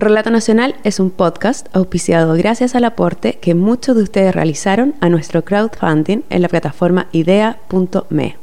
Relato 0.00 0.30
Nacional 0.30 0.76
es 0.82 0.98
un 0.98 1.10
podcast 1.10 1.68
auspiciado 1.76 2.32
gracias 2.32 2.74
al 2.74 2.84
aporte 2.84 3.34
que 3.34 3.54
muchos 3.54 3.94
de 3.94 4.02
ustedes 4.02 4.34
realizaron 4.34 4.94
a 5.02 5.10
nuestro 5.10 5.44
crowdfunding 5.44 6.22
en 6.30 6.40
la 6.40 6.48
plataforma 6.48 7.08
idea.me. 7.12 8.38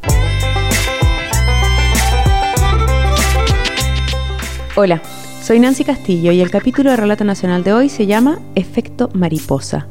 Hola, 4.76 5.02
soy 5.42 5.60
Nancy 5.60 5.84
Castillo 5.84 6.32
y 6.32 6.42
el 6.42 6.52
capítulo 6.52 6.92
de 6.92 6.98
Relato 6.98 7.24
Nacional 7.24 7.64
de 7.64 7.74
hoy 7.74 7.90
se 7.90 8.06
llama 8.06 8.38
Efecto 8.54 9.10
Mariposa 9.16 9.88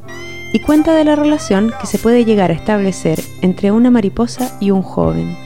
y 0.52 0.60
cuenta 0.60 0.94
de 0.94 1.02
la 1.02 1.16
relación 1.16 1.72
que 1.80 1.88
se 1.88 1.98
puede 1.98 2.24
llegar 2.24 2.52
a 2.52 2.54
establecer 2.54 3.18
entre 3.42 3.72
una 3.72 3.90
mariposa 3.90 4.56
y 4.60 4.70
un 4.70 4.82
joven. 4.82 5.36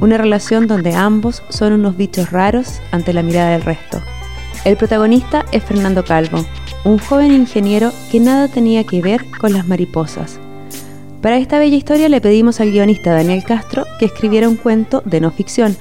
Una 0.00 0.18
relación 0.18 0.66
donde 0.66 0.96
ambos 0.96 1.44
son 1.48 1.74
unos 1.74 1.96
bichos 1.96 2.32
raros 2.32 2.80
ante 2.90 3.12
la 3.12 3.22
mirada 3.22 3.50
del 3.50 3.62
resto. 3.62 4.02
El 4.62 4.76
protagonista 4.76 5.46
es 5.52 5.64
Fernando 5.64 6.04
Calvo, 6.04 6.44
un 6.84 6.98
joven 6.98 7.32
ingeniero 7.32 7.92
que 8.10 8.20
nada 8.20 8.46
tenía 8.46 8.84
que 8.84 9.00
ver 9.00 9.24
con 9.40 9.54
las 9.54 9.66
mariposas. 9.66 10.38
Para 11.22 11.38
esta 11.38 11.58
bella 11.58 11.78
historia 11.78 12.10
le 12.10 12.20
pedimos 12.20 12.60
al 12.60 12.70
guionista 12.70 13.14
Daniel 13.14 13.42
Castro 13.42 13.86
que 13.98 14.04
escribiera 14.04 14.50
un 14.50 14.56
cuento 14.56 15.02
de 15.06 15.22
no 15.22 15.30
ficción 15.30 15.78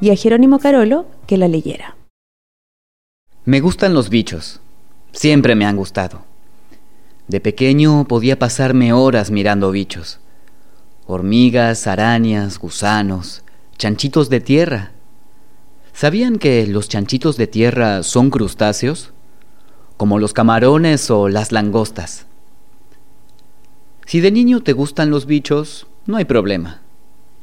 y 0.00 0.10
a 0.10 0.16
Jerónimo 0.16 0.60
Carolo 0.60 1.06
que 1.26 1.38
la 1.38 1.48
leyera. 1.48 1.96
Me 3.44 3.58
gustan 3.58 3.94
los 3.94 4.10
bichos. 4.10 4.60
Siempre 5.10 5.56
me 5.56 5.66
han 5.66 5.74
gustado. 5.74 6.22
De 7.26 7.40
pequeño 7.40 8.04
podía 8.04 8.38
pasarme 8.38 8.92
horas 8.92 9.32
mirando 9.32 9.72
bichos. 9.72 10.20
Hormigas, 11.06 11.88
arañas, 11.88 12.60
gusanos, 12.60 13.42
chanchitos 13.76 14.30
de 14.30 14.40
tierra 14.40 14.92
¿Sabían 15.92 16.38
que 16.38 16.66
los 16.66 16.88
chanchitos 16.88 17.36
de 17.36 17.46
tierra 17.46 18.02
son 18.02 18.30
crustáceos? 18.30 19.12
Como 19.96 20.18
los 20.18 20.32
camarones 20.32 21.10
o 21.10 21.28
las 21.28 21.52
langostas. 21.52 22.26
Si 24.06 24.20
de 24.20 24.30
niño 24.30 24.60
te 24.62 24.72
gustan 24.72 25.10
los 25.10 25.26
bichos, 25.26 25.86
no 26.06 26.16
hay 26.16 26.24
problema. 26.24 26.80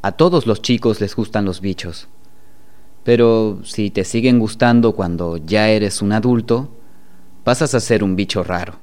A 0.01 0.11
todos 0.13 0.47
los 0.47 0.61
chicos 0.61 0.99
les 1.01 1.15
gustan 1.15 1.45
los 1.45 1.61
bichos. 1.61 2.07
Pero 3.03 3.59
si 3.63 3.89
te 3.89 4.03
siguen 4.03 4.39
gustando 4.39 4.93
cuando 4.93 5.37
ya 5.37 5.69
eres 5.69 6.01
un 6.01 6.11
adulto, 6.11 6.69
pasas 7.43 7.73
a 7.73 7.79
ser 7.79 8.03
un 8.03 8.15
bicho 8.15 8.43
raro. 8.43 8.79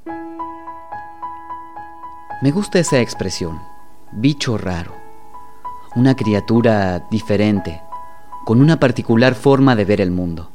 Me 2.41 2.51
gusta 2.51 2.79
esa 2.79 3.01
expresión, 3.01 3.59
bicho 4.13 4.57
raro. 4.57 4.95
Una 5.95 6.17
criatura 6.17 7.07
diferente, 7.11 7.83
con 8.45 8.61
una 8.61 8.79
particular 8.79 9.35
forma 9.35 9.75
de 9.75 9.85
ver 9.85 10.01
el 10.01 10.11
mundo. 10.11 10.51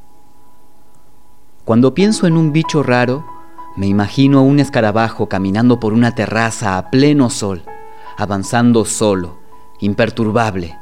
Cuando 1.65 1.93
pienso 1.93 2.27
en 2.27 2.37
un 2.37 2.51
bicho 2.51 2.83
raro, 2.83 3.25
me 3.75 3.87
imagino 3.87 4.39
a 4.39 4.41
un 4.41 4.59
escarabajo 4.59 5.27
caminando 5.27 5.79
por 5.79 5.93
una 5.93 6.15
terraza 6.15 6.77
a 6.77 6.89
pleno 6.89 7.29
sol, 7.29 7.63
avanzando 8.17 8.85
solo, 8.85 9.39
imperturbable, 9.79 10.77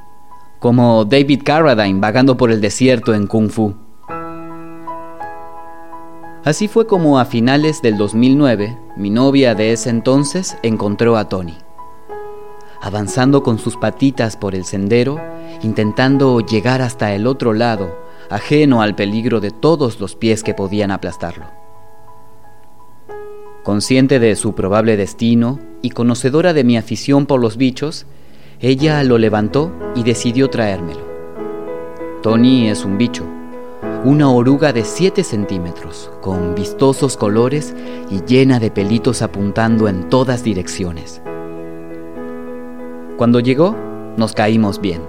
como 0.60 1.06
David 1.06 1.42
Carradine 1.44 2.00
vagando 2.00 2.38
por 2.38 2.52
el 2.52 2.62
desierto 2.62 3.14
en 3.14 3.28
Kung 3.28 3.50
Fu. 3.50 3.76
Así 6.44 6.68
fue 6.68 6.88
como 6.88 7.20
a 7.20 7.26
finales 7.26 7.82
del 7.82 7.98
2009, 7.98 8.78
mi 8.96 9.10
novia 9.10 9.54
de 9.54 9.74
ese 9.74 9.90
entonces 9.90 10.58
encontró 10.64 11.18
a 11.18 11.28
Tony 11.28 11.58
avanzando 12.82 13.44
con 13.44 13.60
sus 13.60 13.78
patitas 13.78 14.38
por 14.38 14.56
el 14.56 14.66
sendero, 14.66 15.20
intentando 15.64 16.40
llegar 16.40 16.82
hasta 16.82 17.14
el 17.14 17.28
otro 17.28 17.54
lado, 17.54 17.98
ajeno 18.30 18.82
al 18.82 18.96
peligro 18.96 19.40
de 19.40 19.52
todos 19.52 20.00
los 20.00 20.16
pies 20.16 20.44
que 20.44 20.54
podían 20.54 20.92
aplastarlo. 20.92 21.46
Consciente 23.64 24.20
de 24.20 24.36
su 24.36 24.56
probable 24.56 24.96
destino 24.96 25.60
y 25.82 25.90
conocedora 25.90 26.54
de 26.54 26.64
mi 26.64 26.78
afición 26.78 27.26
por 27.26 27.42
los 27.42 27.58
bichos, 27.58 28.06
ella 28.60 29.04
lo 29.04 29.18
levantó 29.18 29.72
y 29.96 30.04
decidió 30.04 30.50
traérmelo. 30.50 31.06
Tony 32.24 32.70
es 32.70 32.86
un 32.86 32.98
bicho, 32.98 33.26
una 34.04 34.30
oruga 34.30 34.74
de 34.74 34.84
7 34.84 35.24
centímetros, 35.24 36.10
con 36.22 36.56
vistosos 36.56 37.18
colores 37.18 37.76
y 38.10 38.24
llena 38.24 38.60
de 38.60 38.72
pelitos 38.72 39.22
apuntando 39.22 39.88
en 39.88 40.10
todas 40.10 40.44
direcciones. 40.44 41.22
Cuando 43.18 43.40
llegó, 43.40 43.76
nos 44.16 44.34
caímos 44.34 44.80
bien. 44.80 45.02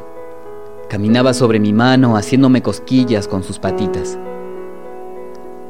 Caminaba 0.89 1.35
sobre 1.35 1.61
mi 1.61 1.75
mano 1.75 2.17
haciéndome 2.17 2.63
cosquillas 2.63 3.29
con 3.29 3.43
sus 3.45 3.59
patitas. 3.59 4.19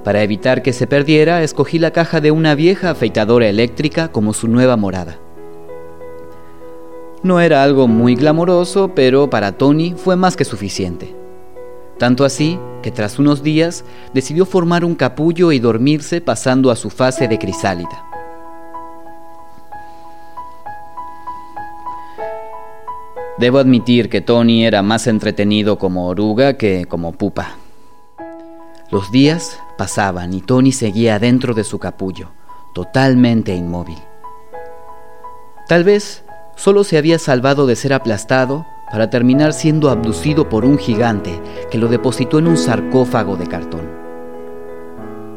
Para 0.05 0.23
evitar 0.23 0.63
que 0.63 0.73
se 0.73 0.87
perdiera, 0.87 1.43
escogí 1.43 1.81
la 1.81 1.91
caja 1.91 2.21
de 2.21 2.31
una 2.31 2.55
vieja 2.55 2.91
afeitadora 2.91 3.49
eléctrica 3.49 4.13
como 4.13 4.33
su 4.33 4.47
nueva 4.47 4.77
morada. 4.77 5.19
No 7.25 7.41
era 7.41 7.65
algo 7.65 7.89
muy 7.89 8.15
glamoroso, 8.15 8.93
pero 8.95 9.29
para 9.29 9.59
Tony 9.59 9.95
fue 9.97 10.15
más 10.15 10.37
que 10.37 10.45
suficiente. 10.45 11.17
Tanto 11.99 12.25
así 12.25 12.61
que 12.83 12.93
tras 12.93 13.19
unos 13.19 13.43
días 13.43 13.85
decidió 14.15 14.47
formar 14.47 14.85
un 14.85 14.95
capullo 14.95 15.51
y 15.51 15.59
dormirse 15.59 16.21
pasando 16.21 16.71
a 16.71 16.77
su 16.77 16.91
fase 16.91 17.27
de 17.27 17.37
crisálida. 17.37 18.08
Debo 23.39 23.59
admitir 23.59 24.09
que 24.09 24.21
Tony 24.21 24.65
era 24.65 24.83
más 24.83 25.07
entretenido 25.07 25.79
como 25.79 26.09
oruga 26.09 26.55
que 26.55 26.87
como 26.87 27.13
pupa. 27.13 27.57
Los 28.91 29.13
días 29.13 29.61
pasaban 29.77 30.35
y 30.35 30.41
Tony 30.41 30.73
seguía 30.73 31.21
dentro 31.21 31.55
de 31.55 31.63
su 31.63 31.79
capullo, 31.79 32.31
totalmente 32.75 33.55
inmóvil. 33.55 33.99
Tal 35.69 35.85
vez 35.85 36.25
solo 36.57 36.83
se 36.83 36.99
había 36.99 37.21
salvado 37.21 37.69
de 37.69 37.77
ser 37.77 37.93
aplastado 37.93 38.67
para 38.91 39.09
terminar 39.09 39.53
siendo 39.53 39.89
abducido 39.89 40.49
por 40.49 40.65
un 40.65 40.77
gigante 40.77 41.41
que 41.71 41.79
lo 41.79 41.87
depositó 41.87 42.41
en 42.41 42.49
un 42.49 42.57
sarcófago 42.57 43.37
de 43.37 43.47
cartón. 43.47 43.89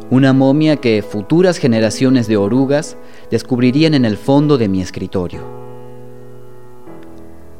Una 0.09 0.33
momia 0.33 0.77
que 0.77 1.03
futuras 1.03 1.57
generaciones 1.57 2.27
de 2.27 2.37
orugas 2.37 2.97
descubrirían 3.29 3.93
en 3.93 4.05
el 4.05 4.17
fondo 4.17 4.57
de 4.57 4.69
mi 4.69 4.81
escritorio 4.81 5.60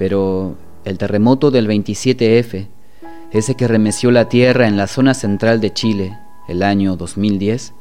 pero 0.02 0.56
el 0.84 0.98
terremoto 0.98 1.52
del 1.52 1.68
27F, 1.68 2.68
ese 3.30 3.54
que 3.54 3.68
remeció 3.68 4.10
la 4.10 4.30
tierra 4.30 4.66
en 4.66 4.76
la 4.76 4.88
zona 4.88 5.14
central 5.14 5.62
de 5.62 5.72
Chile 5.74 6.18
el 6.48 6.64
año 6.64 6.96
2010, 6.96 7.76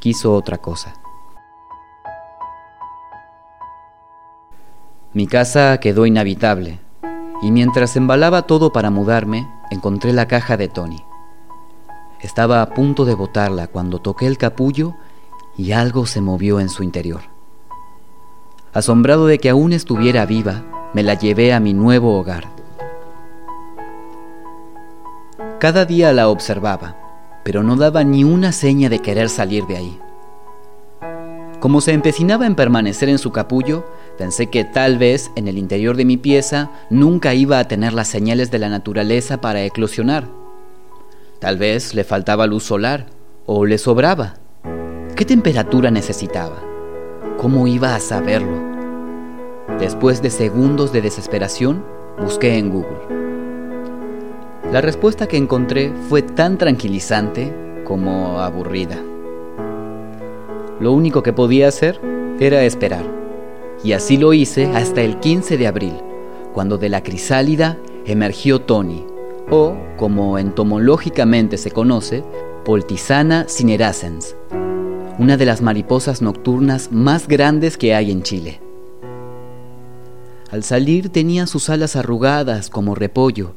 quiso 0.00 0.34
otra 0.34 0.58
cosa. 0.58 0.94
Mi 5.12 5.28
casa 5.28 5.78
quedó 5.78 6.06
inhabitable 6.06 6.80
y 7.40 7.52
mientras 7.52 7.94
embalaba 7.94 8.48
todo 8.48 8.72
para 8.72 8.90
mudarme, 8.90 9.46
encontré 9.70 10.12
la 10.12 10.26
caja 10.26 10.56
de 10.56 10.66
Tony. 10.66 11.04
Estaba 12.20 12.62
a 12.62 12.70
punto 12.70 13.04
de 13.04 13.14
botarla 13.14 13.68
cuando 13.68 14.00
toqué 14.00 14.26
el 14.26 14.38
capullo 14.38 14.96
y 15.56 15.70
algo 15.70 16.04
se 16.06 16.20
movió 16.20 16.58
en 16.58 16.68
su 16.68 16.82
interior. 16.82 17.20
Asombrado 18.72 19.28
de 19.28 19.38
que 19.38 19.50
aún 19.50 19.72
estuviera 19.72 20.26
viva, 20.26 20.64
me 20.94 21.02
la 21.02 21.14
llevé 21.14 21.52
a 21.52 21.60
mi 21.60 21.74
nuevo 21.74 22.18
hogar. 22.18 22.44
Cada 25.58 25.84
día 25.84 26.12
la 26.12 26.28
observaba, 26.28 26.96
pero 27.42 27.62
no 27.62 27.76
daba 27.76 28.04
ni 28.04 28.22
una 28.24 28.52
seña 28.52 28.88
de 28.88 29.00
querer 29.00 29.28
salir 29.28 29.66
de 29.66 29.76
ahí. 29.76 30.00
Como 31.58 31.80
se 31.80 31.92
empecinaba 31.92 32.46
en 32.46 32.54
permanecer 32.54 33.08
en 33.08 33.18
su 33.18 33.32
capullo, 33.32 33.86
pensé 34.18 34.48
que 34.50 34.64
tal 34.64 34.98
vez 34.98 35.30
en 35.34 35.48
el 35.48 35.58
interior 35.58 35.96
de 35.96 36.04
mi 36.04 36.16
pieza 36.16 36.70
nunca 36.90 37.34
iba 37.34 37.58
a 37.58 37.66
tener 37.66 37.92
las 37.92 38.08
señales 38.08 38.50
de 38.50 38.58
la 38.58 38.68
naturaleza 38.68 39.40
para 39.40 39.62
eclosionar. 39.62 40.28
Tal 41.40 41.56
vez 41.56 41.94
le 41.94 42.04
faltaba 42.04 42.46
luz 42.46 42.64
solar 42.64 43.06
o 43.46 43.64
le 43.64 43.78
sobraba. 43.78 44.34
¿Qué 45.16 45.24
temperatura 45.24 45.90
necesitaba? 45.90 46.62
¿Cómo 47.38 47.66
iba 47.66 47.94
a 47.94 48.00
saberlo? 48.00 48.73
Después 49.78 50.22
de 50.22 50.30
segundos 50.30 50.92
de 50.92 51.02
desesperación, 51.02 51.84
busqué 52.20 52.58
en 52.58 52.70
Google. 52.70 53.24
La 54.72 54.80
respuesta 54.80 55.26
que 55.26 55.36
encontré 55.36 55.92
fue 56.08 56.22
tan 56.22 56.58
tranquilizante 56.58 57.52
como 57.84 58.40
aburrida. 58.40 58.96
Lo 60.80 60.92
único 60.92 61.22
que 61.22 61.32
podía 61.32 61.68
hacer 61.68 62.00
era 62.40 62.62
esperar. 62.62 63.04
Y 63.82 63.92
así 63.92 64.16
lo 64.16 64.32
hice 64.32 64.66
hasta 64.74 65.02
el 65.02 65.18
15 65.20 65.58
de 65.58 65.66
abril, 65.66 65.94
cuando 66.52 66.78
de 66.78 66.88
la 66.88 67.02
crisálida 67.02 67.78
emergió 68.06 68.60
Tony, 68.60 69.04
o 69.50 69.76
como 69.96 70.38
entomológicamente 70.38 71.58
se 71.58 71.70
conoce, 71.70 72.24
Poltisana 72.64 73.46
cinerascens, 73.48 74.34
una 75.18 75.36
de 75.36 75.44
las 75.44 75.60
mariposas 75.60 76.22
nocturnas 76.22 76.90
más 76.90 77.28
grandes 77.28 77.76
que 77.76 77.94
hay 77.94 78.10
en 78.10 78.22
Chile. 78.22 78.63
Al 80.54 80.62
salir 80.62 81.08
tenía 81.08 81.48
sus 81.48 81.68
alas 81.68 81.96
arrugadas 81.96 82.70
como 82.70 82.94
repollo, 82.94 83.56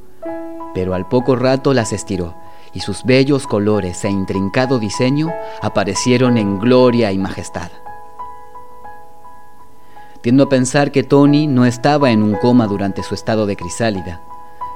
pero 0.74 0.96
al 0.96 1.08
poco 1.08 1.36
rato 1.36 1.76
las 1.76 1.94
estiró 1.94 2.34
y 2.74 2.80
sus 2.80 3.04
bellos 3.04 3.46
colores 3.46 4.04
e 4.04 4.10
intrincado 4.10 4.80
diseño 4.80 5.32
aparecieron 5.62 6.40
en 6.40 6.58
gloria 6.58 7.12
y 7.12 7.20
majestad. 7.20 7.70
Tiendo 10.22 10.46
a 10.46 10.50
pensar 10.50 10.92
que 10.92 11.04
Tony 11.04 11.46
no 11.46 11.68
estaba 11.68 12.10
en 12.10 12.24
un 12.24 12.34
coma 12.34 12.66
durante 12.66 13.04
su 13.04 13.14
estado 13.14 13.46
de 13.46 13.56
crisálida, 13.56 14.24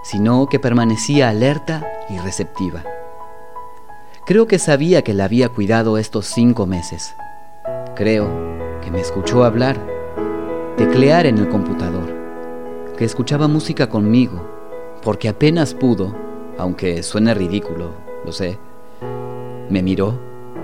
sino 0.04 0.46
que 0.46 0.60
permanecía 0.60 1.28
alerta 1.28 1.92
y 2.08 2.20
receptiva. 2.20 2.84
Creo 4.28 4.46
que 4.46 4.60
sabía 4.60 5.02
que 5.02 5.16
la 5.16 5.24
había 5.24 5.50
cuidado 5.50 5.98
estos 5.98 6.28
cinco 6.28 6.68
meses. 6.68 7.16
Creo 7.96 8.30
que 8.84 8.92
me 8.92 9.02
escuchó 9.02 9.44
hablar, 9.44 9.91
teclear 10.88 11.28
en 11.28 11.38
el 11.38 11.48
computador, 11.48 12.12
que 12.98 13.06
escuchaba 13.06 13.48
música 13.48 13.88
conmigo, 13.88 14.44
porque 15.04 15.30
apenas 15.30 15.76
pudo, 15.76 16.16
aunque 16.58 17.04
suene 17.04 17.36
ridículo, 17.36 17.94
lo 18.26 18.32
sé, 18.32 18.58
me 19.70 19.84
miró 19.84 20.20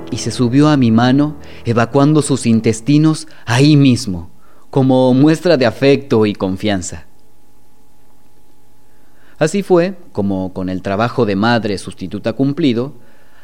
y 0.09 0.17
se 0.17 0.31
subió 0.31 0.69
a 0.69 0.75
mi 0.75 0.89
mano, 0.89 1.35
evacuando 1.65 2.23
sus 2.23 2.47
intestinos 2.47 3.27
ahí 3.45 3.77
mismo, 3.77 4.31
como 4.71 5.13
muestra 5.13 5.55
de 5.55 5.67
afecto 5.67 6.25
y 6.25 6.33
confianza. 6.33 7.05
Así 9.37 9.61
fue 9.61 9.99
como, 10.13 10.51
con 10.51 10.69
el 10.69 10.81
trabajo 10.81 11.27
de 11.27 11.35
madre 11.35 11.77
sustituta 11.77 12.33
cumplido, 12.33 12.95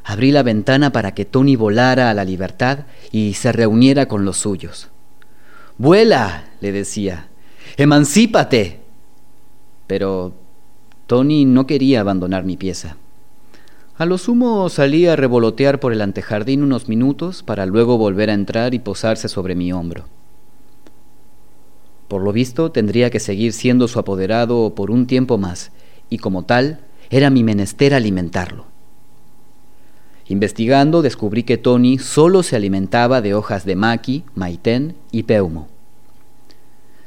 abrí 0.03 0.31
la 0.31 0.41
ventana 0.41 0.91
para 0.91 1.13
que 1.13 1.23
Tony 1.23 1.55
volara 1.55 2.09
a 2.09 2.15
la 2.15 2.25
libertad 2.25 2.87
y 3.11 3.35
se 3.35 3.51
reuniera 3.51 4.07
con 4.07 4.25
los 4.25 4.37
suyos. 4.37 4.89
Vuela, 5.77 6.45
le 6.61 6.71
decía, 6.71 7.29
emancípate. 7.77 8.81
Pero 9.87 10.33
Tony 11.07 11.45
no 11.45 11.67
quería 11.67 12.01
abandonar 12.01 12.43
mi 12.43 12.57
pieza. 12.57 12.97
A 13.97 14.05
lo 14.05 14.17
sumo 14.17 14.69
salí 14.69 15.05
a 15.07 15.15
revolotear 15.15 15.79
por 15.79 15.93
el 15.93 16.01
antejardín 16.01 16.63
unos 16.63 16.89
minutos 16.89 17.43
para 17.43 17.65
luego 17.65 17.97
volver 17.97 18.29
a 18.29 18.33
entrar 18.33 18.73
y 18.73 18.79
posarse 18.79 19.29
sobre 19.29 19.55
mi 19.55 19.71
hombro. 19.71 20.05
Por 22.07 22.21
lo 22.21 22.31
visto 22.31 22.71
tendría 22.71 23.09
que 23.09 23.19
seguir 23.19 23.53
siendo 23.53 23.87
su 23.87 23.99
apoderado 23.99 24.73
por 24.75 24.91
un 24.91 25.05
tiempo 25.07 25.37
más, 25.37 25.71
y 26.09 26.17
como 26.17 26.43
tal 26.43 26.79
era 27.09 27.29
mi 27.29 27.43
menester 27.43 27.93
alimentarlo. 27.93 28.72
Investigando 30.27 31.01
descubrí 31.01 31.43
que 31.43 31.57
Tony 31.57 31.97
solo 31.99 32.43
se 32.43 32.55
alimentaba 32.55 33.21
de 33.21 33.33
hojas 33.33 33.65
de 33.65 33.75
maqui, 33.75 34.23
maitén 34.35 34.95
y 35.11 35.23
peumo. 35.23 35.67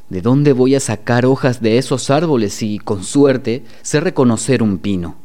¿De 0.09 0.21
dónde 0.21 0.53
voy 0.53 0.75
a 0.75 0.81
sacar 0.81 1.27
hojas 1.27 1.61
de 1.61 1.79
esos 1.79 2.11
árboles 2.11 2.53
si, 2.53 2.79
con 2.79 3.03
suerte, 3.03 3.65
sé 3.83 4.01
reconocer 4.01 4.63
un 4.63 4.79
pino? 4.79 5.17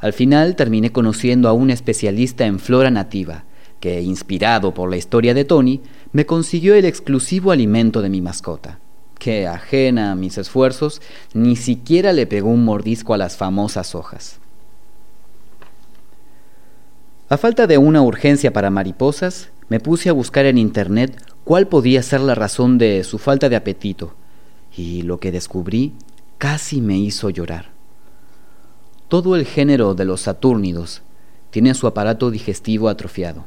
Al 0.00 0.12
final 0.12 0.56
terminé 0.56 0.92
conociendo 0.92 1.48
a 1.48 1.52
un 1.52 1.70
especialista 1.70 2.44
en 2.46 2.58
flora 2.58 2.90
nativa, 2.90 3.44
que, 3.78 4.02
inspirado 4.02 4.74
por 4.74 4.90
la 4.90 4.96
historia 4.96 5.32
de 5.32 5.44
Tony, 5.44 5.80
me 6.12 6.26
consiguió 6.26 6.74
el 6.74 6.84
exclusivo 6.84 7.52
alimento 7.52 8.02
de 8.02 8.10
mi 8.10 8.20
mascota, 8.20 8.78
que, 9.18 9.46
ajena 9.46 10.12
a 10.12 10.14
mis 10.14 10.36
esfuerzos, 10.36 11.00
ni 11.32 11.56
siquiera 11.56 12.12
le 12.12 12.26
pegó 12.26 12.50
un 12.50 12.64
mordisco 12.64 13.14
a 13.14 13.18
las 13.18 13.36
famosas 13.36 13.94
hojas. 13.94 14.40
A 17.30 17.38
falta 17.38 17.66
de 17.66 17.78
una 17.78 18.02
urgencia 18.02 18.52
para 18.52 18.68
mariposas, 18.68 19.48
me 19.70 19.80
puse 19.80 20.10
a 20.10 20.12
buscar 20.12 20.44
en 20.44 20.58
internet 20.58 21.16
cuál 21.44 21.66
podía 21.68 22.02
ser 22.02 22.20
la 22.20 22.34
razón 22.34 22.76
de 22.76 23.02
su 23.04 23.16
falta 23.16 23.48
de 23.48 23.56
apetito, 23.56 24.14
y 24.76 25.00
lo 25.00 25.18
que 25.18 25.32
descubrí 25.32 25.94
casi 26.36 26.82
me 26.82 26.98
hizo 26.98 27.30
llorar. 27.30 27.70
Todo 29.08 29.34
el 29.36 29.46
género 29.46 29.94
de 29.94 30.04
los 30.04 30.20
satúrnidos 30.20 31.00
tiene 31.50 31.72
su 31.72 31.86
aparato 31.86 32.30
digestivo 32.30 32.90
atrofiado 32.90 33.46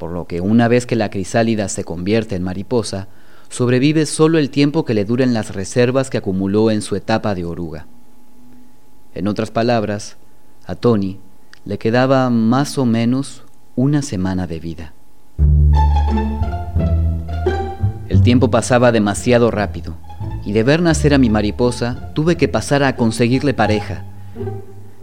por 0.00 0.12
lo 0.12 0.26
que 0.26 0.40
una 0.40 0.66
vez 0.66 0.86
que 0.86 0.96
la 0.96 1.10
crisálida 1.10 1.68
se 1.68 1.84
convierte 1.84 2.34
en 2.34 2.42
mariposa, 2.42 3.06
sobrevive 3.50 4.06
solo 4.06 4.38
el 4.38 4.48
tiempo 4.48 4.86
que 4.86 4.94
le 4.94 5.04
duren 5.04 5.34
las 5.34 5.54
reservas 5.54 6.08
que 6.08 6.16
acumuló 6.16 6.70
en 6.70 6.80
su 6.80 6.96
etapa 6.96 7.34
de 7.34 7.44
oruga. 7.44 7.86
En 9.14 9.28
otras 9.28 9.50
palabras, 9.50 10.16
a 10.64 10.74
Tony 10.74 11.18
le 11.64 11.78
quedaba 11.78 12.30
más 12.30 12.78
o 12.78 12.86
menos 12.86 13.44
una 13.76 14.02
semana 14.02 14.46
de 14.46 14.60
vida. 14.60 14.94
El 18.08 18.22
tiempo 18.22 18.50
pasaba 18.50 18.92
demasiado 18.92 19.50
rápido, 19.50 19.94
y 20.44 20.52
de 20.52 20.62
ver 20.62 20.82
nacer 20.82 21.14
a 21.14 21.18
mi 21.18 21.30
mariposa 21.30 22.12
tuve 22.14 22.36
que 22.36 22.48
pasar 22.48 22.82
a 22.82 22.96
conseguirle 22.96 23.54
pareja. 23.54 24.04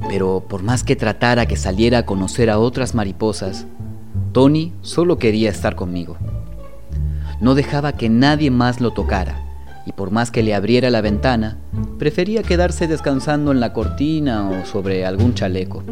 Pero 0.09 0.45
por 0.48 0.63
más 0.63 0.83
que 0.83 0.95
tratara 0.95 1.45
que 1.45 1.57
saliera 1.57 2.00
a 2.00 2.06
conocer 2.06 2.50
a 2.50 2.60
otras 2.60 2.95
mariposas, 2.95 3.65
Tony 4.31 4.74
solo 4.81 5.18
quería 5.18 5.50
estar 5.50 5.75
conmigo. 5.75 6.18
No 7.39 7.56
dejaba 7.56 7.94
que 7.94 8.10
nadie 8.10 8.51
más 8.51 8.81
lo 8.81 8.92
tocara, 8.92 9.44
y 9.86 9.94
por 9.94 10.12
más 10.12 10.31
que 10.31 10.44
le 10.44 10.53
abriera 10.53 10.89
la 10.89 11.01
ventana, 11.01 11.57
prefería 11.98 12.44
quedarse 12.44 12.88
descansando 12.88 13.51
en 13.51 13.60
la 13.60 13.74
cortina 13.74 14.50
o 14.50 14.65
sobre 14.65 15.06
algún 15.06 15.33
chaleco. 15.33 15.83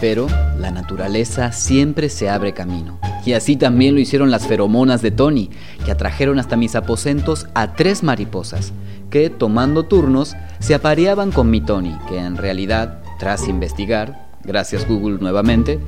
Pero 0.00 0.26
la 0.58 0.70
naturaleza 0.70 1.52
siempre 1.52 2.08
se 2.08 2.28
abre 2.28 2.54
camino, 2.54 2.98
y 3.26 3.34
así 3.34 3.56
también 3.56 3.94
lo 3.94 4.00
hicieron 4.00 4.30
las 4.30 4.46
feromonas 4.46 5.02
de 5.02 5.10
Tony, 5.10 5.50
que 5.84 5.90
atrajeron 5.90 6.38
hasta 6.38 6.56
mis 6.56 6.74
aposentos 6.74 7.46
a 7.54 7.74
tres 7.74 8.02
mariposas, 8.02 8.72
que, 9.10 9.28
tomando 9.28 9.84
turnos, 9.84 10.36
se 10.58 10.74
apareaban 10.74 11.32
con 11.32 11.50
mi 11.50 11.60
Tony, 11.60 11.96
que 12.08 12.18
en 12.18 12.36
realidad, 12.36 13.02
tras 13.18 13.46
investigar, 13.48 14.30
gracias 14.44 14.88
Google 14.88 15.18
nuevamente, 15.20 15.78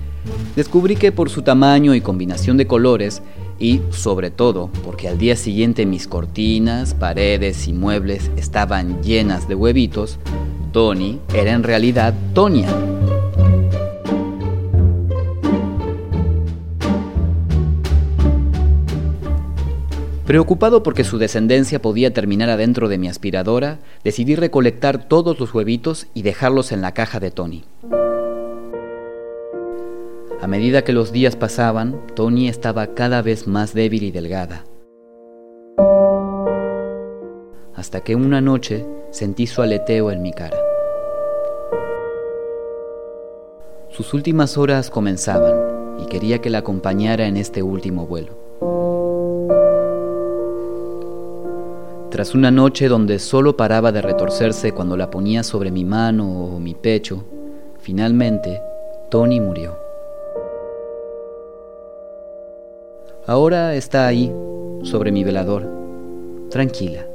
Descubrí 0.56 0.97
que 0.97 1.12
por 1.12 1.31
su 1.31 1.43
tamaño 1.43 1.94
y 1.94 2.00
combinación 2.00 2.56
de 2.56 2.67
colores, 2.67 3.23
y 3.58 3.81
sobre 3.91 4.31
todo 4.31 4.70
porque 4.85 5.08
al 5.08 5.19
día 5.19 5.37
siguiente 5.37 5.87
mis 5.87 6.06
cortinas, 6.06 6.94
paredes 6.94 7.69
y 7.69 7.73
muebles 7.73 8.31
estaban 8.37 9.03
llenas 9.03 9.49
de 9.49 9.55
huevitos, 9.55 10.19
Tony 10.73 11.20
era 11.35 11.53
en 11.53 11.62
realidad 11.62 12.15
Tonia. 12.35 12.69
Preocupado 20.26 20.84
porque 20.84 21.02
su 21.02 21.19
descendencia 21.19 21.82
podía 21.82 22.14
terminar 22.14 22.48
adentro 22.48 22.88
de 22.88 22.96
mi 22.96 23.08
aspiradora, 23.08 23.80
decidí 24.04 24.36
recolectar 24.36 25.08
todos 25.08 25.40
los 25.40 25.52
huevitos 25.52 26.06
y 26.14 26.22
dejarlos 26.22 26.70
en 26.70 26.80
la 26.80 26.94
caja 26.94 27.19
de 27.19 27.32
Tony. 27.32 27.64
A 30.40 30.46
medida 30.46 30.82
que 30.82 30.92
los 30.92 31.10
días 31.10 31.34
pasaban, 31.34 32.00
Tony 32.14 32.48
estaba 32.48 32.94
cada 32.94 33.20
vez 33.20 33.48
más 33.48 33.74
débil 33.74 34.05
y 34.05 34.10
delgada. 34.12 34.64
Hasta 37.74 38.00
que 38.00 38.14
una 38.14 38.41
noche 38.41 38.86
sentí 39.10 39.48
su 39.48 39.60
aleteo 39.60 40.12
en 40.12 40.22
mi 40.22 40.32
cara. 40.32 40.56
Sus 43.91 44.14
últimas 44.14 44.56
horas 44.56 44.88
comenzaban 44.88 45.98
y 45.98 46.06
quería 46.06 46.41
que 46.41 46.48
la 46.48 46.58
acompañara 46.58 47.26
en 47.26 47.36
este 47.36 47.62
último 47.62 48.06
vuelo. 48.06 48.42
Tras 52.12 52.34
una 52.34 52.50
noche 52.50 52.88
donde 52.88 53.19
solo 53.19 53.56
paraba 53.56 53.90
de 53.90 54.02
retorcerse 54.02 54.72
cuando 54.72 54.98
la 54.98 55.10
ponía 55.10 55.42
sobre 55.42 55.70
mi 55.70 55.86
mano 55.86 56.44
o 56.44 56.60
mi 56.60 56.74
pecho, 56.74 57.24
finalmente 57.81 58.60
Tony 59.08 59.40
murió. 59.40 59.78
Ahora 63.26 63.74
está 63.76 64.06
ahí, 64.06 64.31
sobre 64.82 65.10
mi 65.10 65.24
velador, 65.24 65.66
tranquila, 66.50 67.06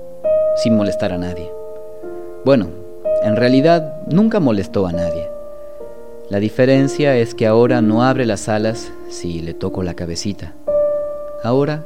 sin 0.56 0.76
molestar 0.76 1.14
a 1.14 1.20
nadie. 1.20 1.54
Bueno, 2.44 2.68
en 3.22 3.36
realidad 3.36 4.02
nunca 4.08 4.40
molestó 4.40 4.88
a 4.88 4.94
nadie. 4.94 5.30
La 6.32 6.40
diferencia 6.40 7.16
es 7.18 7.36
que 7.36 7.46
ahora 7.46 7.84
no 7.84 8.02
abre 8.02 8.26
las 8.26 8.50
alas 8.50 8.92
si 9.10 9.42
le 9.42 9.54
toco 9.54 9.84
la 9.84 9.94
cabecita. 9.94 10.56
Ahora 11.44 11.86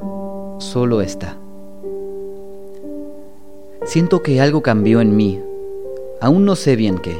solo 0.59 1.01
está. 1.01 1.35
Siento 3.83 4.21
que 4.21 4.39
algo 4.39 4.61
cambió 4.61 5.01
en 5.01 5.15
mí. 5.15 5.41
Aún 6.21 6.45
no 6.45 6.55
sé 6.55 6.75
bien 6.75 7.00
qué, 7.00 7.17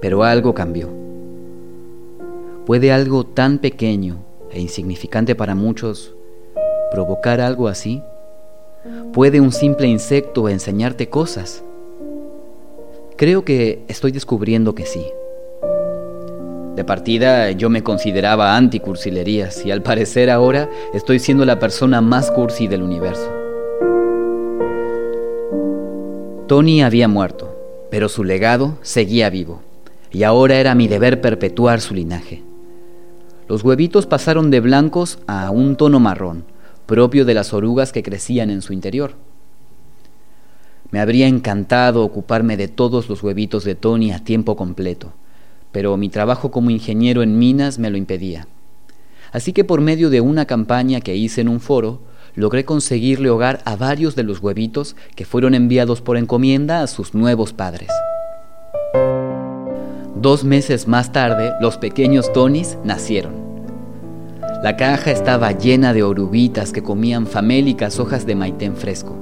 pero 0.00 0.24
algo 0.24 0.52
cambió. 0.52 0.88
¿Puede 2.66 2.90
algo 2.90 3.24
tan 3.24 3.58
pequeño 3.58 4.16
e 4.50 4.60
insignificante 4.60 5.36
para 5.36 5.54
muchos 5.54 6.16
provocar 6.90 7.40
algo 7.40 7.68
así? 7.68 8.02
¿Puede 9.12 9.40
un 9.40 9.52
simple 9.52 9.86
insecto 9.86 10.48
enseñarte 10.48 11.08
cosas? 11.08 11.62
Creo 13.16 13.44
que 13.44 13.84
estoy 13.86 14.10
descubriendo 14.10 14.74
que 14.74 14.86
sí. 14.86 15.06
De 16.74 16.84
partida 16.84 17.52
yo 17.52 17.70
me 17.70 17.84
consideraba 17.84 18.56
anti-cursilerías 18.56 19.64
y 19.64 19.70
al 19.70 19.84
parecer 19.84 20.30
ahora 20.30 20.68
estoy 20.92 21.20
siendo 21.20 21.44
la 21.44 21.60
persona 21.60 22.00
más 22.00 22.32
cursi 22.32 22.66
del 22.66 22.82
universo. 22.82 23.45
Tony 26.46 26.80
había 26.80 27.08
muerto, 27.08 27.56
pero 27.90 28.08
su 28.08 28.22
legado 28.22 28.78
seguía 28.82 29.30
vivo. 29.30 29.62
y 30.12 30.22
ahora 30.22 30.54
era 30.54 30.74
mi 30.76 30.86
deber 30.86 31.20
perpetuar 31.20 31.80
su 31.80 31.92
linaje. 31.92 32.42
Los 33.48 33.64
huevitos 33.64 34.06
pasaron 34.06 34.50
de 34.50 34.60
blancos 34.60 35.18
a 35.26 35.50
un 35.50 35.76
tono 35.76 35.98
marrón, 35.98 36.44
propio 36.86 37.24
de 37.24 37.34
las 37.34 37.52
orugas 37.52 37.92
que 37.92 38.04
crecían 38.04 38.48
en 38.48 38.62
su 38.62 38.72
interior. 38.72 39.14
Me 40.90 41.00
habría 41.00 41.26
encantado 41.26 42.02
ocuparme 42.02 42.56
de 42.56 42.68
todos 42.68 43.08
los 43.08 43.22
huevitos 43.22 43.64
de 43.64 43.74
Tony 43.74 44.12
a 44.12 44.22
tiempo 44.24 44.56
completo, 44.56 45.12
pero 45.72 45.96
mi 45.96 46.08
trabajo 46.08 46.50
como 46.52 46.70
ingeniero 46.70 47.22
en 47.22 47.38
minas 47.38 47.78
me 47.78 47.90
lo 47.90 47.98
impedía. 47.98 48.46
Así 49.32 49.52
que 49.52 49.64
por 49.64 49.80
medio 49.80 50.08
de 50.08 50.20
una 50.20 50.46
campaña 50.46 51.00
que 51.00 51.16
hice 51.16 51.40
en 51.40 51.48
un 51.48 51.60
foro, 51.60 52.00
logré 52.36 52.64
conseguirle 52.64 53.30
hogar 53.30 53.60
a 53.64 53.74
varios 53.74 54.14
de 54.14 54.22
los 54.22 54.40
huevitos 54.40 54.94
que 55.16 55.24
fueron 55.24 55.54
enviados 55.54 56.02
por 56.02 56.16
encomienda 56.16 56.82
a 56.82 56.86
sus 56.86 57.14
nuevos 57.14 57.52
padres. 57.52 57.88
Dos 60.14 60.44
meses 60.44 60.86
más 60.86 61.12
tarde, 61.12 61.52
los 61.60 61.78
pequeños 61.78 62.32
Tonys 62.32 62.78
nacieron. 62.84 63.34
La 64.62 64.76
caja 64.76 65.10
estaba 65.10 65.52
llena 65.52 65.92
de 65.92 66.02
oruguitas 66.02 66.72
que 66.72 66.82
comían 66.82 67.26
famélicas 67.26 67.98
hojas 67.98 68.26
de 68.26 68.34
maitén 68.34 68.76
fresco. 68.76 69.16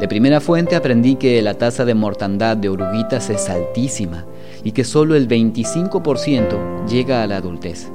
De 0.00 0.08
primera 0.08 0.40
fuente 0.40 0.76
aprendí 0.76 1.16
que 1.16 1.42
la 1.42 1.54
tasa 1.54 1.84
de 1.84 1.94
mortandad 1.94 2.56
de 2.56 2.68
oruguitas 2.68 3.30
es 3.30 3.48
altísima 3.48 4.24
y 4.62 4.72
que 4.72 4.84
solo 4.84 5.16
el 5.16 5.28
25% 5.28 6.86
llega 6.86 7.22
a 7.22 7.26
la 7.26 7.36
adultez. 7.36 7.90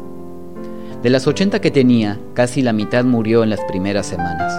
De 1.04 1.10
las 1.10 1.28
80 1.28 1.60
que 1.60 1.70
tenía, 1.70 2.18
casi 2.34 2.62
la 2.62 2.72
mitad 2.72 3.04
murió 3.04 3.44
en 3.44 3.50
las 3.50 3.60
primeras 3.66 4.06
semanas. 4.06 4.54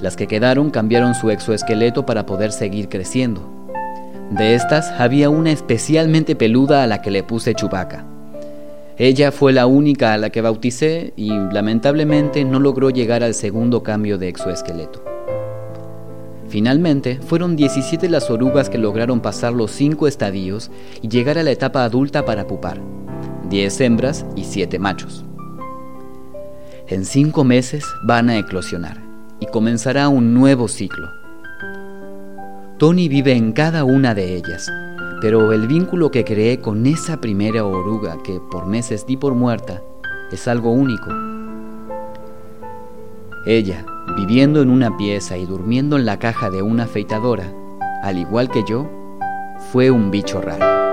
Las 0.00 0.16
que 0.16 0.26
quedaron 0.26 0.70
cambiaron 0.70 1.14
su 1.14 1.28
exoesqueleto 1.28 2.06
para 2.06 2.24
poder 2.24 2.50
seguir 2.50 2.88
creciendo. 2.88 3.42
De 4.30 4.54
estas 4.54 4.90
había 4.98 5.28
una 5.28 5.52
especialmente 5.52 6.34
peluda 6.34 6.82
a 6.82 6.86
la 6.86 7.02
que 7.02 7.10
le 7.10 7.22
puse 7.22 7.54
Chubaca. 7.54 8.06
Ella 8.96 9.32
fue 9.32 9.52
la 9.52 9.66
única 9.66 10.14
a 10.14 10.16
la 10.16 10.30
que 10.30 10.40
bauticé 10.40 11.12
y 11.14 11.28
lamentablemente 11.28 12.42
no 12.46 12.58
logró 12.58 12.88
llegar 12.88 13.22
al 13.22 13.34
segundo 13.34 13.82
cambio 13.82 14.16
de 14.16 14.28
exoesqueleto. 14.28 15.04
Finalmente, 16.48 17.18
fueron 17.20 17.54
17 17.54 18.08
las 18.08 18.30
orugas 18.30 18.70
que 18.70 18.78
lograron 18.78 19.20
pasar 19.20 19.52
los 19.52 19.72
cinco 19.72 20.08
estadios 20.08 20.70
y 21.02 21.08
llegar 21.08 21.36
a 21.36 21.42
la 21.42 21.50
etapa 21.50 21.84
adulta 21.84 22.24
para 22.24 22.46
pupar, 22.46 22.80
10 23.50 23.80
hembras 23.82 24.24
y 24.36 24.44
7 24.44 24.78
machos. 24.78 25.26
En 26.86 27.06
cinco 27.06 27.44
meses 27.44 27.82
van 28.02 28.28
a 28.28 28.36
eclosionar 28.36 28.98
y 29.40 29.46
comenzará 29.46 30.08
un 30.10 30.34
nuevo 30.34 30.68
ciclo. 30.68 31.08
Tony 32.76 33.08
vive 33.08 33.32
en 33.32 33.52
cada 33.52 33.84
una 33.84 34.14
de 34.14 34.36
ellas, 34.36 34.70
pero 35.22 35.52
el 35.52 35.66
vínculo 35.66 36.10
que 36.10 36.26
creé 36.26 36.60
con 36.60 36.84
esa 36.84 37.22
primera 37.22 37.64
oruga 37.64 38.18
que 38.22 38.38
por 38.50 38.66
meses 38.66 39.06
di 39.06 39.16
por 39.16 39.34
muerta 39.34 39.82
es 40.30 40.46
algo 40.46 40.72
único. 40.72 41.10
Ella, 43.46 43.86
viviendo 44.18 44.60
en 44.60 44.68
una 44.68 44.94
pieza 44.98 45.38
y 45.38 45.46
durmiendo 45.46 45.96
en 45.96 46.04
la 46.04 46.18
caja 46.18 46.50
de 46.50 46.60
una 46.60 46.82
afeitadora, 46.82 47.50
al 48.02 48.18
igual 48.18 48.50
que 48.50 48.62
yo, 48.68 48.90
fue 49.72 49.90
un 49.90 50.10
bicho 50.10 50.42
raro. 50.42 50.83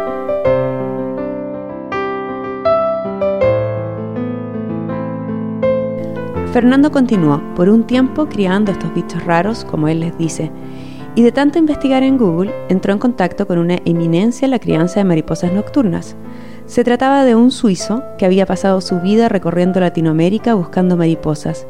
Fernando 6.52 6.92
continuó 6.92 7.42
por 7.56 7.70
un 7.70 7.88
tiempo 7.88 8.26
criando 8.28 8.74
estos 8.74 8.94
bichos 8.94 9.24
raros, 9.24 9.64
como 9.64 9.88
él 9.88 10.02
les 10.02 10.18
dice, 10.18 10.52
y 11.16 11.22
de 11.22 11.32
tanto 11.32 11.60
investigar 11.60 12.04
en 12.04 12.18
Google 12.18 12.54
entró 12.68 12.92
en 12.92 13.00
contacto 13.00 13.48
con 13.48 13.58
una 13.58 13.78
eminencia 13.86 14.46
en 14.46 14.52
la 14.52 14.60
crianza 14.60 15.00
de 15.00 15.06
mariposas 15.06 15.54
nocturnas. 15.54 16.18
Se 16.66 16.84
trataba 16.84 17.24
de 17.24 17.36
un 17.36 17.52
suizo 17.52 18.04
que 18.18 18.26
había 18.26 18.46
pasado 18.46 18.82
su 18.82 19.00
vida 19.00 19.30
recorriendo 19.30 19.80
Latinoamérica 19.80 20.54
buscando 20.54 20.98
mariposas, 20.98 21.68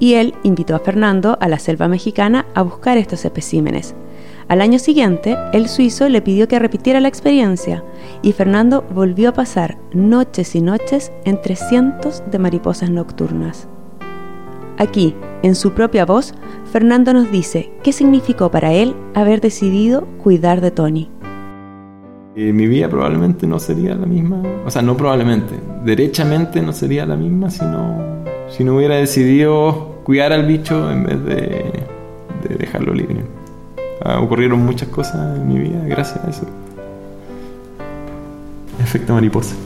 y 0.00 0.14
él 0.14 0.34
invitó 0.42 0.74
a 0.74 0.80
Fernando 0.80 1.38
a 1.40 1.46
la 1.46 1.60
selva 1.60 1.86
mexicana 1.86 2.44
a 2.54 2.62
buscar 2.62 2.98
estos 2.98 3.24
especímenes. 3.24 3.94
Al 4.48 4.62
año 4.62 4.80
siguiente, 4.80 5.36
el 5.52 5.68
suizo 5.68 6.08
le 6.08 6.22
pidió 6.22 6.48
que 6.48 6.58
repitiera 6.58 7.00
la 7.00 7.08
experiencia 7.08 7.84
y 8.22 8.32
Fernando 8.32 8.84
volvió 8.92 9.28
a 9.28 9.34
pasar 9.34 9.78
noches 9.92 10.56
y 10.56 10.60
noches 10.60 11.12
entre 11.24 11.54
cientos 11.54 12.24
de 12.28 12.40
mariposas 12.40 12.90
nocturnas. 12.90 13.68
Aquí, 14.78 15.12
en 15.42 15.56
su 15.56 15.72
propia 15.72 16.06
voz, 16.06 16.34
Fernando 16.72 17.12
nos 17.12 17.32
dice 17.32 17.72
qué 17.82 17.92
significó 17.92 18.50
para 18.52 18.72
él 18.72 18.94
haber 19.14 19.40
decidido 19.40 20.06
cuidar 20.22 20.60
de 20.60 20.70
Tony. 20.70 21.10
Eh, 22.36 22.52
mi 22.52 22.68
vida 22.68 22.88
probablemente 22.88 23.44
no 23.48 23.58
sería 23.58 23.96
la 23.96 24.06
misma, 24.06 24.40
o 24.64 24.70
sea, 24.70 24.80
no 24.80 24.96
probablemente, 24.96 25.56
derechamente 25.84 26.62
no 26.62 26.72
sería 26.72 27.04
la 27.04 27.16
misma 27.16 27.50
si 27.50 27.64
no, 27.64 28.24
si 28.48 28.62
no 28.62 28.76
hubiera 28.76 28.94
decidido 28.94 29.96
cuidar 30.04 30.32
al 30.32 30.46
bicho 30.46 30.88
en 30.92 31.02
vez 31.02 31.24
de, 31.24 31.72
de 32.48 32.54
dejarlo 32.56 32.94
libre. 32.94 33.24
Ah, 34.04 34.20
ocurrieron 34.20 34.64
muchas 34.64 34.88
cosas 34.90 35.36
en 35.36 35.48
mi 35.48 35.58
vida 35.58 35.82
gracias 35.88 36.24
a 36.24 36.30
eso. 36.30 36.46
Efecto 38.80 39.12
mariposa. 39.12 39.56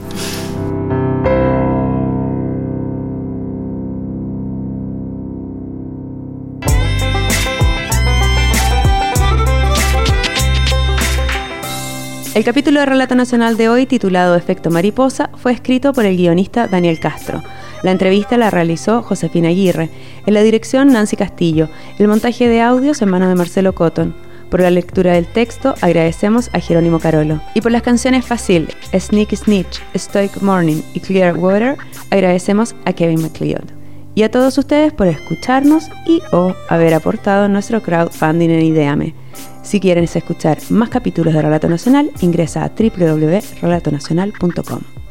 El 12.33 12.43
capítulo 12.43 12.79
de 12.79 12.87
Relato 12.87 13.13
Nacional 13.13 13.57
de 13.57 13.69
hoy, 13.69 13.85
titulado 13.85 14.35
Efecto 14.35 14.71
Mariposa, 14.71 15.29
fue 15.35 15.51
escrito 15.51 15.93
por 15.93 16.03
el 16.05 16.17
guionista 16.17 16.67
Daniel 16.67 16.99
Castro. 16.99 17.43
La 17.83 17.91
entrevista 17.91 18.37
la 18.37 18.49
realizó 18.49 19.03
Josefina 19.03 19.49
Aguirre, 19.49 19.91
en 20.25 20.33
la 20.33 20.41
dirección 20.41 20.91
Nancy 20.91 21.15
Castillo, 21.15 21.69
el 21.99 22.07
montaje 22.07 22.47
de 22.49 22.59
audios 22.59 23.03
en 23.03 23.09
manos 23.09 23.29
de 23.29 23.35
Marcelo 23.35 23.75
Cotton. 23.75 24.15
Por 24.49 24.61
la 24.61 24.71
lectura 24.71 25.13
del 25.13 25.27
texto 25.27 25.75
agradecemos 25.81 26.49
a 26.53 26.59
Jerónimo 26.59 26.99
Carolo. 26.99 27.39
Y 27.53 27.61
por 27.61 27.71
las 27.71 27.83
canciones 27.83 28.25
Fácil, 28.25 28.67
Sneaky 28.97 29.35
Snitch, 29.35 29.83
Stoic 29.95 30.41
Morning 30.41 30.81
y 30.95 31.01
Clear 31.01 31.37
Water, 31.37 31.77
agradecemos 32.09 32.73
a 32.85 32.93
Kevin 32.93 33.21
McLeod. 33.21 33.69
Y 34.15 34.23
a 34.23 34.31
todos 34.31 34.57
ustedes 34.57 34.91
por 34.91 35.05
escucharnos 35.05 35.87
y 36.07 36.19
o 36.31 36.55
haber 36.67 36.95
aportado 36.95 37.47
nuestro 37.47 37.83
crowdfunding 37.83 38.49
en 38.49 38.61
Ideame. 38.65 39.13
Si 39.63 39.79
quieres 39.79 40.15
escuchar 40.15 40.59
más 40.69 40.89
capítulos 40.89 41.33
de 41.33 41.41
Relato 41.41 41.67
Nacional, 41.67 42.11
ingresa 42.21 42.63
a 42.63 42.69
www.relatonacional.com. 42.69 45.02